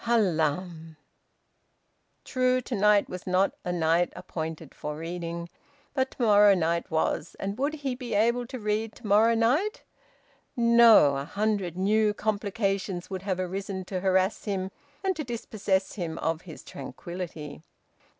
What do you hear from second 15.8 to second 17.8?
him of his tranquillity!